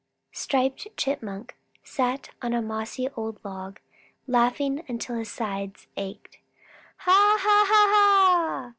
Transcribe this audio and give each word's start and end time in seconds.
_Striped 0.35 0.87
Chipmunk 0.97 1.55
sat 1.83 2.31
on 2.41 2.53
a 2.53 2.61
mossy 2.63 3.07
old 3.11 3.37
log, 3.45 3.79
laughing 4.25 4.83
until 4.87 5.15
his 5.17 5.29
sides 5.29 5.85
ached. 5.95 6.39
"Ha, 7.01 7.37
ha, 7.39 7.65
ha! 7.69 8.69